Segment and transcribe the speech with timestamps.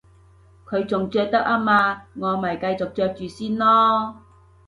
[0.65, 4.15] 佢仲着得吖嘛，我咪繼續着住先囉